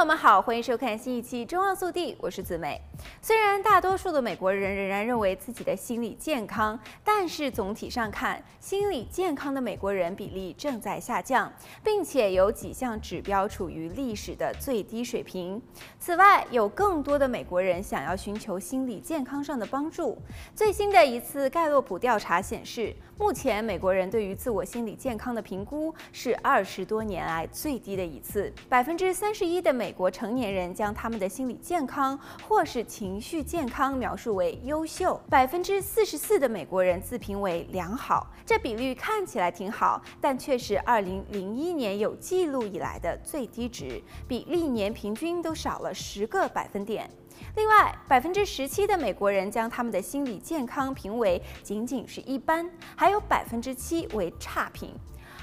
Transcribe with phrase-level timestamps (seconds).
[0.00, 2.80] 朋友们好，欢迎收看新一期《中澳速递》，我是子美。
[3.20, 11.52] 虽然大多数的美国人仍然认为自己的心理健康，但是总体上看，心理健康的美国人比例正在下降，
[11.84, 15.60] 并且有几项指标处于历史的最低水平。
[15.98, 20.16] 此外，有更多的美国人想要寻求心理健康上的帮助。
[20.54, 29.89] 最新的一次盖洛普调查显示，目前美国人对于自我心理健康的评估是二十多年来最低的一次，百分之三十一的美。
[29.90, 38.30] 美国成年人将他们的心理健康或是情绪健康描述为优秀，百分之四十四的美国人自评为良好。
[38.46, 47.10] 这比率看起来挺好，但却是二零零一年有记录以来的最低值，比历年平均都少了十个百分点。
[47.56, 54.94] 另外，百分之十七的美国人将他们的心理健康评为仅仅是一般，还有百分之七为差评。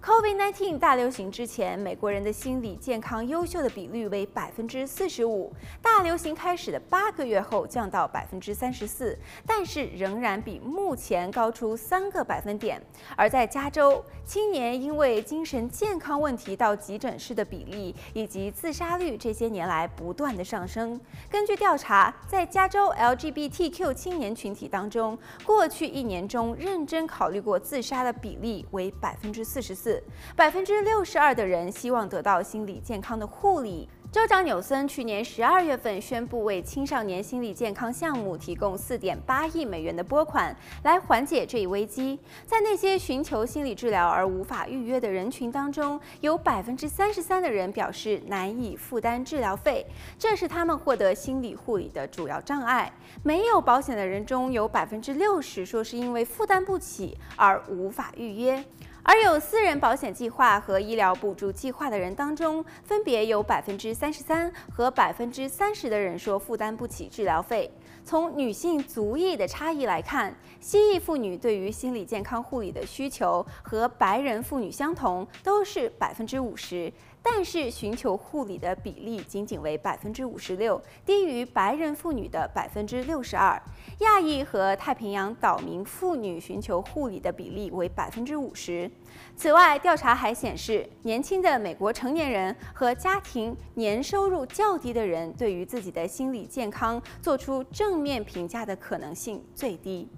[0.00, 5.52] COVID-19 大流行之前，美国人的心理健康优秀的比率为百分之四十五。
[5.82, 12.80] 大流行开始的八个月后降到百分之三十四，但是仍然比目前高出三个百分点。
[13.16, 20.98] 而在加州，青年因为精神健康问题到急诊室的比例以及自杀率这些年来不断的上升。
[21.28, 30.02] 根据调查，在加州 LGBTQ 青年群体当中，过去一年中认真考虑过自杀的比例为百分之四十四四。
[30.36, 33.88] 百分之六十二的人希望得到心理健康的护理。
[34.10, 42.18] 州长纽森去年十二月份宣布为青少年心理健康项目提供四点八亿美元的拨款，来缓解这一危机。
[42.46, 49.86] 在那些寻求心理治疗而无法预约的人群当中，有百分之三十三的人表示难以负担治疗费，
[50.18, 52.90] 这是他们获得心理护理的主要障碍。
[53.22, 58.64] 没有保险的人中有百分之六十说是因为负担不起而无法预约。
[59.10, 67.70] 而有私人保险计划和医疗补助计划的人当中，分别有百分之三十三和百分之三十的人说负担不起治疗费。
[68.04, 76.92] 从女性族裔的差异来看，西裔妇女对于心理健康护理的需求和白人妇女相同，都是百分之五十。
[77.20, 83.60] 但是寻求护理的比例仅仅为百分之五十六，低于白人妇女的百分之六十二。
[83.98, 88.90] 亚裔和太平洋岛民妇女寻求护理的比例为百分之五十。
[89.36, 100.08] 此外，调查还显示，年轻的美国成年人和家庭年收入较低的人对于自己的心理健康做出正面评价的可能性最低。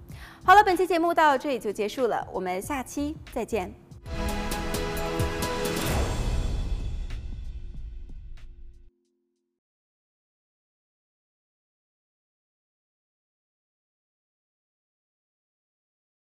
[0.42, 3.79] 好了，本期节目到这里就结束了，我们下期再见。